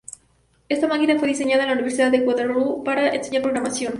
[0.67, 3.89] Esta máquina fue diseñada en la Universidad de Waterloo para enseñar programación.